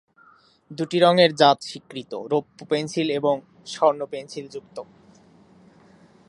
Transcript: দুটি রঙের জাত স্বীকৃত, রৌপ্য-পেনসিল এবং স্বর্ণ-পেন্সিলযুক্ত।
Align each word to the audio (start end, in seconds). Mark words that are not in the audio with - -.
দুটি 0.71 0.97
রঙের 0.99 1.31
জাত 1.35 1.57
স্বীকৃত, 1.61 2.11
রৌপ্য-পেনসিল 2.31 3.07
এবং 3.09 3.35
স্বর্ণ-পেন্সিলযুক্ত। 3.65 4.77